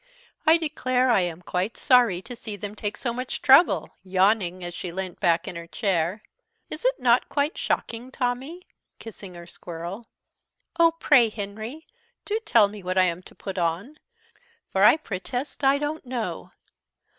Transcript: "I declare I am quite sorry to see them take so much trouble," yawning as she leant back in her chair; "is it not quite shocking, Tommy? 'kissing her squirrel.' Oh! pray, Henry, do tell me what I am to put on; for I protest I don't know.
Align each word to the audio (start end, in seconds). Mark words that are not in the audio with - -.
"I 0.47 0.57
declare 0.57 1.11
I 1.11 1.19
am 1.21 1.43
quite 1.43 1.77
sorry 1.77 2.23
to 2.23 2.35
see 2.35 2.55
them 2.55 2.73
take 2.73 2.97
so 2.97 3.13
much 3.13 3.39
trouble," 3.43 3.91
yawning 4.01 4.63
as 4.63 4.73
she 4.73 4.91
leant 4.91 5.19
back 5.19 5.47
in 5.47 5.55
her 5.55 5.67
chair; 5.67 6.23
"is 6.71 6.83
it 6.83 6.99
not 6.99 7.29
quite 7.29 7.55
shocking, 7.55 8.09
Tommy? 8.09 8.65
'kissing 8.97 9.35
her 9.35 9.45
squirrel.' 9.45 10.07
Oh! 10.79 10.91
pray, 10.99 11.29
Henry, 11.29 11.85
do 12.25 12.39
tell 12.45 12.67
me 12.67 12.81
what 12.81 12.97
I 12.97 13.03
am 13.03 13.21
to 13.21 13.35
put 13.35 13.59
on; 13.59 13.99
for 14.71 14.81
I 14.81 14.97
protest 14.97 15.63
I 15.63 15.77
don't 15.77 16.03
know. 16.03 16.51